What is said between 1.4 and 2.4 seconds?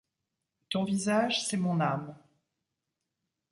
c’est mon âme.